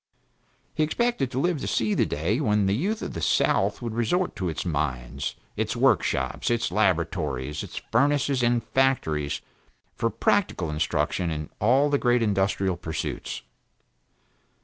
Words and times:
He 0.73 0.81
expected 0.81 1.29
to 1.29 1.39
live 1.39 1.61
to 1.61 1.67
see 1.67 1.93
the 1.93 2.07
day, 2.07 2.39
when 2.41 2.65
the 2.65 2.73
youth 2.73 3.03
of 3.03 3.13
the 3.13 3.21
south 3.21 3.83
would 3.83 3.93
resort 3.93 4.35
to 4.37 4.49
its 4.49 4.65
mines, 4.65 5.35
its 5.55 5.75
workshops, 5.75 6.49
its 6.49 6.71
laboratories, 6.71 7.61
its 7.61 7.77
furnaces 7.91 8.41
and 8.41 8.63
factories 8.63 9.41
for 9.93 10.09
practical 10.09 10.71
instruction 10.71 11.29
in 11.29 11.51
all 11.59 11.91
the 11.91 11.99
great 11.99 12.23
industrial 12.23 12.77
pursuits. 12.77 13.43